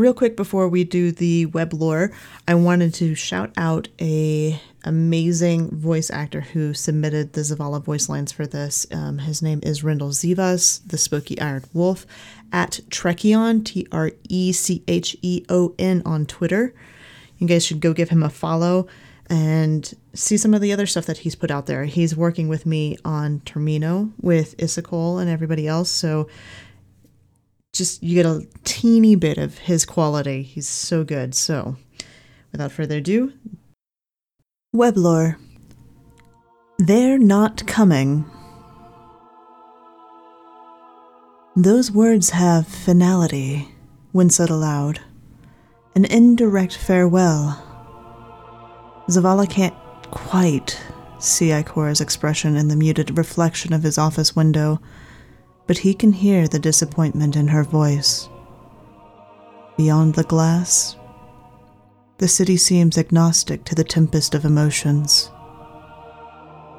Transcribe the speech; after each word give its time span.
Real 0.00 0.14
quick 0.14 0.34
before 0.34 0.66
we 0.66 0.84
do 0.84 1.12
the 1.12 1.44
web 1.44 1.74
lore, 1.74 2.10
I 2.48 2.54
wanted 2.54 2.94
to 2.94 3.14
shout 3.14 3.52
out 3.58 3.88
a 4.00 4.58
amazing 4.82 5.68
voice 5.76 6.08
actor 6.08 6.40
who 6.40 6.72
submitted 6.72 7.34
the 7.34 7.42
Zavala 7.42 7.84
voice 7.84 8.08
lines 8.08 8.32
for 8.32 8.46
this. 8.46 8.86
Um, 8.90 9.18
his 9.18 9.42
name 9.42 9.60
is 9.62 9.84
Rendell 9.84 10.08
Zivas, 10.08 10.80
the 10.88 10.96
Spooky 10.96 11.38
Iron 11.38 11.64
Wolf, 11.74 12.06
at 12.50 12.80
Trecheon, 12.88 13.62
T 13.62 13.86
R 13.92 14.12
E 14.30 14.52
C 14.52 14.82
H 14.88 15.18
E 15.20 15.44
O 15.50 15.74
N 15.78 16.00
on 16.06 16.24
Twitter. 16.24 16.72
You 17.36 17.46
guys 17.46 17.66
should 17.66 17.80
go 17.80 17.92
give 17.92 18.08
him 18.08 18.22
a 18.22 18.30
follow 18.30 18.86
and 19.28 19.94
see 20.14 20.38
some 20.38 20.54
of 20.54 20.62
the 20.62 20.72
other 20.72 20.86
stuff 20.86 21.04
that 21.04 21.18
he's 21.18 21.34
put 21.34 21.50
out 21.50 21.66
there. 21.66 21.84
He's 21.84 22.16
working 22.16 22.48
with 22.48 22.64
me 22.64 22.96
on 23.04 23.40
Termino 23.40 24.12
with 24.18 24.56
Issacol 24.56 25.20
and 25.20 25.28
everybody 25.28 25.68
else. 25.68 25.90
So 25.90 26.26
just 27.80 28.02
you 28.02 28.14
get 28.14 28.26
a 28.26 28.46
teeny 28.62 29.16
bit 29.16 29.38
of 29.38 29.56
his 29.56 29.86
quality. 29.86 30.42
He's 30.42 30.68
so 30.68 31.02
good. 31.02 31.34
So 31.34 31.76
without 32.52 32.72
further 32.72 32.98
ado, 32.98 33.32
Weblore. 34.76 35.36
They're 36.78 37.18
not 37.18 37.66
coming. 37.66 38.30
Those 41.56 41.90
words 41.90 42.30
have 42.30 42.66
finality 42.66 43.68
when 44.12 44.28
said 44.28 44.50
aloud, 44.50 45.00
an 45.94 46.04
indirect 46.04 46.76
farewell. 46.76 47.64
Zavala 49.08 49.48
can't 49.48 49.74
quite 50.10 50.78
see 51.18 51.48
Ikora's 51.48 52.02
expression 52.02 52.56
in 52.56 52.68
the 52.68 52.76
muted 52.76 53.16
reflection 53.16 53.72
of 53.72 53.82
his 53.82 53.96
office 53.96 54.36
window 54.36 54.80
but 55.70 55.78
he 55.78 55.94
can 55.94 56.12
hear 56.12 56.48
the 56.48 56.58
disappointment 56.58 57.36
in 57.36 57.46
her 57.46 57.62
voice. 57.62 58.28
Beyond 59.76 60.16
the 60.16 60.24
glass, 60.24 60.96
the 62.18 62.26
city 62.26 62.56
seems 62.56 62.98
agnostic 62.98 63.62
to 63.66 63.76
the 63.76 63.84
tempest 63.84 64.34
of 64.34 64.44
emotions. 64.44 65.30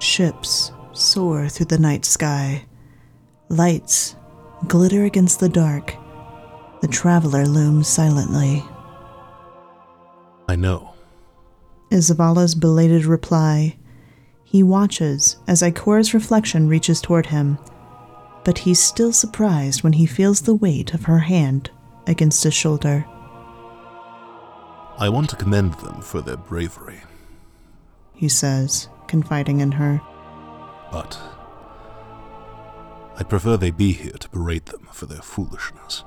Ships 0.00 0.72
soar 0.92 1.48
through 1.48 1.66
the 1.66 1.78
night 1.78 2.04
sky, 2.04 2.64
lights 3.48 4.16
glitter 4.66 5.04
against 5.04 5.38
the 5.38 5.48
dark. 5.48 5.94
The 6.80 6.88
traveler 6.88 7.46
looms 7.46 7.86
silently. 7.86 8.64
I 10.48 10.56
know. 10.56 10.94
Is 11.92 12.10
Zavala's 12.10 12.56
belated 12.56 13.04
reply. 13.04 13.76
He 14.42 14.64
watches 14.64 15.36
as 15.46 15.62
Ikora's 15.62 16.12
reflection 16.12 16.66
reaches 16.66 17.00
toward 17.00 17.26
him 17.26 17.56
but 18.44 18.58
he's 18.58 18.80
still 18.80 19.12
surprised 19.12 19.82
when 19.82 19.94
he 19.94 20.06
feels 20.06 20.42
the 20.42 20.54
weight 20.54 20.94
of 20.94 21.04
her 21.04 21.20
hand 21.20 21.70
against 22.06 22.44
his 22.44 22.54
shoulder. 22.54 23.06
I 24.98 25.08
want 25.08 25.30
to 25.30 25.36
commend 25.36 25.74
them 25.74 26.00
for 26.00 26.20
their 26.20 26.36
bravery, 26.36 27.00
he 28.14 28.28
says, 28.28 28.88
confiding 29.06 29.60
in 29.60 29.72
her. 29.72 30.00
But 30.92 31.18
I'd 33.16 33.28
prefer 33.28 33.56
they 33.56 33.70
be 33.70 33.92
here 33.92 34.12
to 34.12 34.28
berate 34.30 34.66
them 34.66 34.88
for 34.92 35.06
their 35.06 35.22
foolishness. 35.22 36.04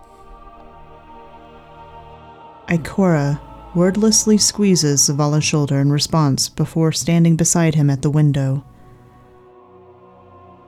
Ikora 2.67 3.39
wordlessly 3.75 4.37
squeezes 4.37 5.09
Zavala's 5.09 5.43
shoulder 5.43 5.79
in 5.79 5.91
response 5.91 6.49
before 6.49 6.91
standing 6.91 7.35
beside 7.35 7.75
him 7.75 7.89
at 7.89 8.01
the 8.01 8.09
window. 8.09 8.63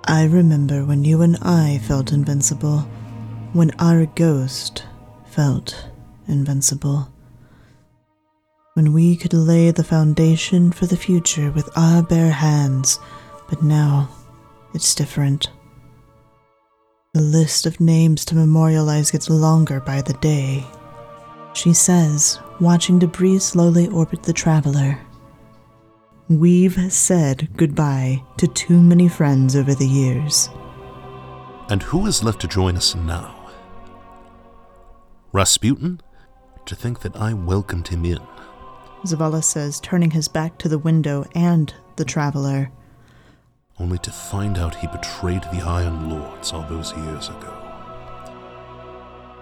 I 0.08 0.26
remember 0.26 0.86
when 0.86 1.04
you 1.04 1.24
and 1.24 1.36
I 1.42 1.80
felt 1.80 2.12
invincible, 2.12 2.82
when 3.54 3.72
our 3.80 4.06
ghost 4.06 4.86
felt 5.26 5.90
invincible. 6.28 7.12
When 8.76 8.94
we 8.94 9.16
could 9.16 9.34
lay 9.34 9.72
the 9.72 9.84
foundation 9.84 10.72
for 10.72 10.86
the 10.86 10.96
future 10.96 11.50
with 11.50 11.76
our 11.76 12.04
bare 12.04 12.32
hands, 12.32 13.00
but 13.50 13.64
now 13.64 14.10
it's 14.76 14.94
different. 14.94 15.50
The 17.14 17.22
list 17.22 17.66
of 17.66 17.80
names 17.80 18.26
to 18.26 18.36
memorialize 18.36 19.10
gets 19.10 19.30
longer 19.30 19.80
by 19.80 20.04
the 20.04 20.14
day. 20.14 20.68
She 21.54 21.74
says, 21.74 22.40
watching 22.60 23.00
debris 23.00 23.40
slowly 23.40 23.88
orbit 23.88 24.22
the 24.22 24.34
traveler. 24.34 25.00
We've 26.28 26.92
said 26.92 27.50
goodbye 27.56 28.24
to 28.38 28.48
too 28.48 28.82
many 28.82 29.08
friends 29.08 29.56
over 29.56 29.76
the 29.76 29.88
years. 29.88 30.50
And 31.70 31.84
who 31.84 32.08
is 32.08 32.24
left 32.24 32.42
to 32.42 32.48
join 32.48 32.76
us 32.78 32.96
now? 32.96 33.52
Rasputin? 35.34 36.02
To 36.66 36.76
think 36.76 37.02
that 37.02 37.16
I 37.16 37.34
welcomed 37.34 37.90
him 37.90 38.06
in. 38.06 38.18
Zavala 39.06 39.44
says, 39.44 39.80
turning 39.80 40.10
his 40.10 40.28
back 40.28 40.58
to 40.58 40.68
the 40.68 40.80
window 40.80 41.26
and 41.36 41.72
the 41.96 42.06
traveler. 42.06 42.72
Only 43.80 44.00
to 44.00 44.10
find 44.10 44.58
out 44.58 44.74
he 44.74 44.88
betrayed 44.88 45.44
the 45.44 45.62
Iron 45.62 46.10
Lords 46.10 46.54
all 46.54 46.68
those 46.68 46.92
years 46.98 47.30
ago. 47.30 47.54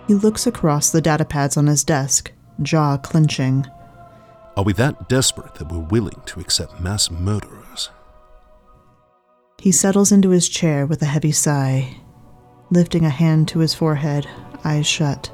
He 0.10 0.16
looks 0.16 0.46
across 0.46 0.90
the 0.90 1.02
datapads 1.02 1.56
on 1.56 1.68
his 1.68 1.86
desk, 1.86 2.34
jaw 2.62 2.98
clenching. 2.98 3.66
Are 4.56 4.64
we 4.64 4.74
that 4.74 5.10
desperate 5.10 5.56
that 5.56 5.72
we're 5.72 5.80
willing 5.80 6.22
to 6.28 6.40
accept 6.40 6.80
mass 6.80 7.10
murderers? 7.10 7.90
He 9.58 9.72
settles 9.72 10.12
into 10.12 10.30
his 10.30 10.48
chair 10.48 10.86
with 10.86 11.02
a 11.02 11.08
heavy 11.08 11.32
sigh, 11.32 11.98
lifting 12.70 13.04
a 13.04 13.10
hand 13.10 13.48
to 13.48 13.60
his 13.60 13.74
forehead, 13.74 14.28
eyes 14.64 14.86
shut. 14.86 15.32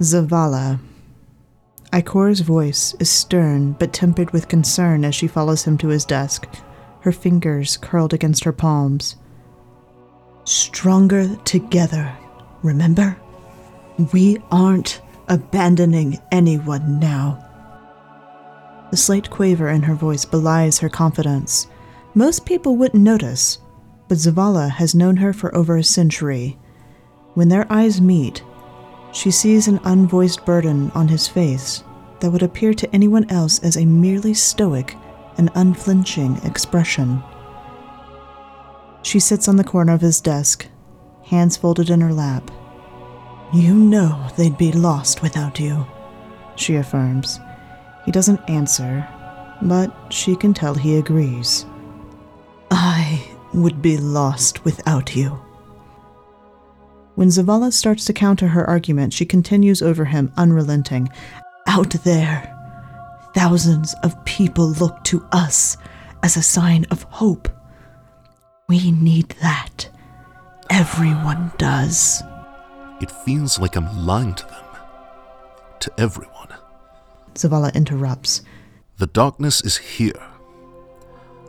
Zavala. 0.00 0.80
Ikora's 1.92 2.40
voice 2.40 2.94
is 2.98 3.08
stern 3.08 3.72
but 3.72 3.92
tempered 3.92 4.32
with 4.32 4.48
concern 4.48 5.04
as 5.04 5.14
she 5.14 5.28
follows 5.28 5.64
him 5.64 5.78
to 5.78 5.88
his 5.88 6.04
desk, 6.04 6.48
her 7.00 7.12
fingers 7.12 7.76
curled 7.76 8.12
against 8.12 8.44
her 8.44 8.52
palms. 8.52 9.14
Stronger 10.44 11.36
together, 11.44 12.16
remember? 12.62 13.16
We 14.12 14.38
aren't 14.50 15.02
abandoning 15.28 16.18
anyone 16.32 16.98
now. 16.98 17.44
The 18.90 18.96
slight 18.96 19.28
quaver 19.30 19.68
in 19.68 19.82
her 19.82 19.94
voice 19.94 20.24
belies 20.24 20.78
her 20.78 20.88
confidence. 20.88 21.66
Most 22.14 22.46
people 22.46 22.76
wouldn't 22.76 23.02
notice, 23.02 23.58
but 24.08 24.18
Zavala 24.18 24.70
has 24.70 24.94
known 24.94 25.16
her 25.16 25.32
for 25.32 25.54
over 25.54 25.76
a 25.76 25.84
century. 25.84 26.58
When 27.34 27.48
their 27.48 27.70
eyes 27.70 28.00
meet, 28.00 28.42
she 29.12 29.30
sees 29.30 29.68
an 29.68 29.78
unvoiced 29.84 30.44
burden 30.44 30.90
on 30.94 31.08
his 31.08 31.28
face 31.28 31.84
that 32.20 32.30
would 32.30 32.42
appear 32.42 32.74
to 32.74 32.94
anyone 32.94 33.28
else 33.30 33.58
as 33.60 33.76
a 33.76 33.84
merely 33.84 34.34
stoic 34.34 34.96
and 35.36 35.50
unflinching 35.54 36.36
expression. 36.44 37.22
She 39.02 39.20
sits 39.20 39.48
on 39.48 39.56
the 39.56 39.64
corner 39.64 39.92
of 39.92 40.00
his 40.00 40.20
desk, 40.20 40.66
hands 41.24 41.56
folded 41.56 41.90
in 41.90 42.00
her 42.00 42.12
lap, 42.12 42.50
you 43.52 43.74
know 43.74 44.28
they'd 44.36 44.58
be 44.58 44.72
lost 44.72 45.22
without 45.22 45.58
you, 45.58 45.86
she 46.56 46.76
affirms. 46.76 47.40
He 48.04 48.12
doesn't 48.12 48.48
answer, 48.48 49.06
but 49.62 49.94
she 50.10 50.36
can 50.36 50.54
tell 50.54 50.74
he 50.74 50.96
agrees. 50.96 51.66
I 52.70 53.24
would 53.54 53.80
be 53.80 53.96
lost 53.96 54.64
without 54.64 55.16
you. 55.16 55.40
When 57.14 57.28
Zavala 57.28 57.72
starts 57.72 58.04
to 58.04 58.12
counter 58.12 58.48
her 58.48 58.64
argument, 58.68 59.12
she 59.12 59.24
continues 59.26 59.82
over 59.82 60.04
him, 60.04 60.32
unrelenting. 60.36 61.08
Out 61.66 61.90
there, 62.04 62.54
thousands 63.34 63.94
of 64.02 64.24
people 64.24 64.68
look 64.68 65.02
to 65.04 65.26
us 65.32 65.76
as 66.22 66.36
a 66.36 66.42
sign 66.42 66.86
of 66.90 67.02
hope. 67.04 67.48
We 68.68 68.92
need 68.92 69.30
that. 69.40 69.88
Everyone 70.70 71.50
does. 71.58 72.22
It 73.00 73.10
feels 73.10 73.58
like 73.58 73.76
I'm 73.76 74.06
lying 74.06 74.34
to 74.34 74.46
them. 74.46 74.64
To 75.80 75.92
everyone. 75.98 76.48
Zavala 77.34 77.72
interrupts. 77.74 78.42
The 78.96 79.06
darkness 79.06 79.60
is 79.60 79.76
here. 79.76 80.20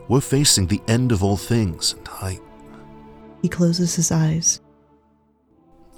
We're 0.08 0.20
facing 0.20 0.66
the 0.66 0.80
end 0.86 1.12
of 1.12 1.22
all 1.22 1.36
things, 1.36 1.94
and 1.94 2.08
I. 2.08 2.38
He 3.42 3.48
closes 3.48 3.94
his 3.94 4.12
eyes. 4.12 4.60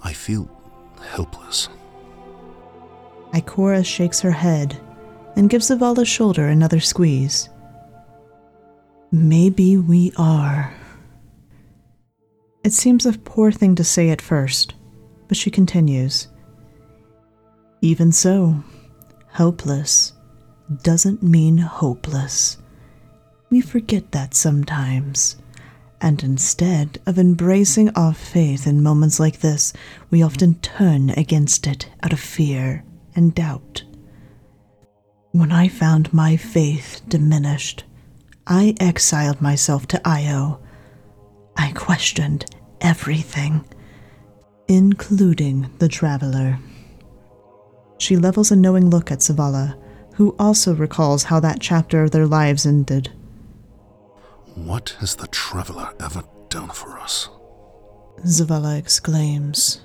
I 0.02 0.12
feel 0.12 0.48
helpless. 1.00 1.68
Ikora 3.32 3.84
shakes 3.84 4.20
her 4.20 4.30
head 4.30 4.78
and 5.36 5.48
gives 5.50 5.70
Zavala's 5.70 6.08
shoulder 6.08 6.46
another 6.48 6.80
squeeze. 6.80 7.48
Maybe 9.10 9.76
we 9.76 10.12
are. 10.16 10.72
It 12.64 12.72
seems 12.72 13.06
a 13.06 13.12
poor 13.12 13.50
thing 13.50 13.74
to 13.74 13.84
say 13.84 14.10
at 14.10 14.22
first, 14.22 14.74
but 15.32 15.36
she 15.38 15.50
continues 15.50 16.28
Even 17.80 18.12
so, 18.12 18.62
helpless 19.28 20.12
doesn't 20.82 21.22
mean 21.22 21.56
hopeless. 21.56 22.58
We 23.48 23.62
forget 23.62 24.12
that 24.12 24.34
sometimes. 24.34 25.36
And 26.02 26.22
instead 26.22 27.00
of 27.06 27.18
embracing 27.18 27.88
our 27.96 28.12
faith 28.12 28.66
in 28.66 28.82
moments 28.82 29.18
like 29.18 29.40
this, 29.40 29.72
we 30.10 30.22
often 30.22 30.56
turn 30.56 31.08
against 31.08 31.66
it 31.66 31.88
out 32.02 32.12
of 32.12 32.20
fear 32.20 32.84
and 33.16 33.34
doubt. 33.34 33.84
When 35.30 35.50
I 35.50 35.68
found 35.68 36.12
my 36.12 36.36
faith 36.36 37.00
diminished, 37.08 37.84
I 38.46 38.74
exiled 38.78 39.40
myself 39.40 39.88
to 39.88 40.00
Io. 40.06 40.60
I 41.56 41.72
questioned 41.72 42.44
everything, 42.82 43.64
including 44.68 45.70
the 45.78 45.88
traveler. 45.88 46.58
She 47.98 48.16
levels 48.16 48.50
a 48.50 48.56
knowing 48.56 48.90
look 48.90 49.10
at 49.10 49.20
Zavala, 49.20 49.78
who 50.14 50.34
also 50.38 50.74
recalls 50.74 51.24
how 51.24 51.40
that 51.40 51.60
chapter 51.60 52.02
of 52.02 52.10
their 52.10 52.26
lives 52.26 52.66
ended. 52.66 53.12
What 54.54 54.96
has 54.98 55.16
the 55.16 55.28
traveler 55.28 55.92
ever 56.00 56.24
done 56.48 56.70
for 56.70 56.98
us? 56.98 57.28
Zavala 58.26 58.78
exclaims, 58.78 59.80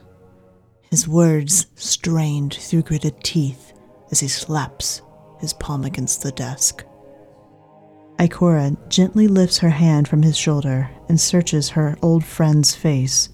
his 0.92 1.08
words 1.08 1.68
strained 1.76 2.54
through 2.54 2.84
gritted 2.84 3.24
teeth 3.24 3.74
as 4.12 4.20
he 4.20 4.28
slaps 4.28 5.02
his 5.40 5.54
palm 5.54 5.84
against 5.86 6.22
the 6.22 6.32
desk. 6.32 6.84
Ikora 8.20 8.76
gently 8.90 9.28
lifts 9.28 9.60
her 9.60 9.70
hand 9.70 10.08
from 10.08 10.24
his 10.24 10.38
shoulder 10.38 10.90
and 11.08 11.20
searches 11.20 11.70
her 11.70 11.96
old 12.02 12.24
friend's 12.24 12.76
face. 12.76 13.30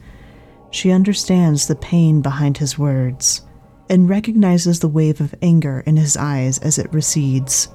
She 0.73 0.89
understands 0.89 1.67
the 1.67 1.75
pain 1.75 2.23
behind 2.23 2.57
his 2.57 2.79
words 2.79 3.43
and 3.89 4.09
recognizes 4.09 4.79
the 4.79 4.87
wave 4.87 5.21
of 5.21 5.35
anger 5.39 5.83
in 5.85 5.97
his 5.97 6.17
eyes 6.17 6.57
as 6.57 6.79
it 6.79 6.91
recedes. 6.91 7.67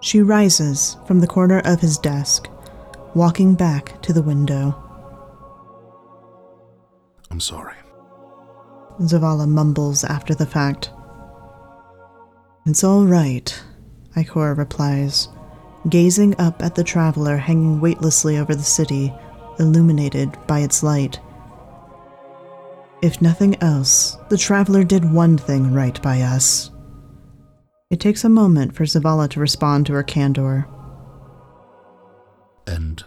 She 0.00 0.22
rises 0.22 0.96
from 1.06 1.20
the 1.20 1.26
corner 1.26 1.60
of 1.66 1.82
his 1.82 1.98
desk, 1.98 2.48
walking 3.14 3.54
back 3.54 4.00
to 4.02 4.14
the 4.14 4.22
window. 4.22 4.74
I'm 7.30 7.40
sorry. 7.40 7.76
Zavala 9.02 9.46
mumbles 9.46 10.02
after 10.02 10.34
the 10.34 10.46
fact. 10.46 10.90
It's 12.64 12.82
all 12.82 13.04
right, 13.04 13.62
Ikora 14.16 14.56
replies, 14.56 15.28
gazing 15.90 16.40
up 16.40 16.62
at 16.62 16.74
the 16.74 16.84
traveler 16.84 17.36
hanging 17.36 17.82
weightlessly 17.82 18.38
over 18.38 18.54
the 18.54 18.62
city, 18.62 19.12
illuminated 19.58 20.36
by 20.46 20.60
its 20.60 20.82
light. 20.82 21.20
If 23.02 23.20
nothing 23.20 23.56
else, 23.62 24.16
the 24.30 24.38
traveler 24.38 24.82
did 24.82 25.12
one 25.12 25.36
thing 25.36 25.72
right 25.72 26.00
by 26.02 26.22
us. 26.22 26.70
It 27.90 28.00
takes 28.00 28.24
a 28.24 28.28
moment 28.28 28.74
for 28.74 28.84
Zavala 28.84 29.28
to 29.30 29.40
respond 29.40 29.86
to 29.86 29.92
her 29.92 30.02
candor. 30.02 30.66
And 32.66 33.04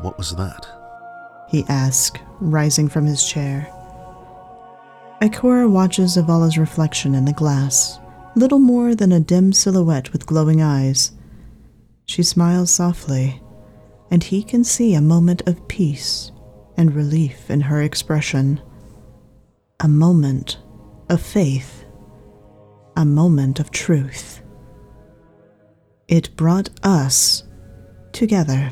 what 0.00 0.18
was 0.18 0.36
that? 0.36 0.66
He 1.48 1.64
asks, 1.68 2.20
rising 2.40 2.88
from 2.88 3.06
his 3.06 3.26
chair. 3.28 3.72
Ikora 5.22 5.68
watches 5.70 6.16
Zavala's 6.16 6.58
reflection 6.58 7.14
in 7.14 7.24
the 7.24 7.32
glass, 7.32 7.98
little 8.36 8.58
more 8.58 8.94
than 8.94 9.12
a 9.12 9.20
dim 9.20 9.52
silhouette 9.52 10.12
with 10.12 10.26
glowing 10.26 10.60
eyes. 10.60 11.12
She 12.04 12.22
smiles 12.22 12.70
softly, 12.70 13.40
and 14.10 14.22
he 14.22 14.42
can 14.42 14.64
see 14.64 14.94
a 14.94 15.00
moment 15.00 15.42
of 15.46 15.66
peace 15.68 16.32
and 16.76 16.94
relief 16.94 17.50
in 17.50 17.60
her 17.62 17.82
expression. 17.82 18.60
A 19.80 19.88
moment 19.88 20.58
of 21.08 21.20
faith 21.20 21.86
a 22.96 23.04
moment 23.04 23.60
of 23.60 23.70
truth. 23.70 24.40
It 26.08 26.34
brought 26.34 26.70
us 26.82 27.44
together. 28.12 28.70